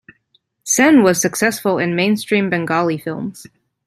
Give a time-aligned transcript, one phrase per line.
[0.63, 3.45] Sen was successful in mainstream Bengali films.